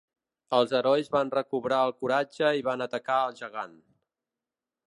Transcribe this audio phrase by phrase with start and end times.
[0.59, 3.81] Els herois van recobrar el coratge i van atacar el gegant.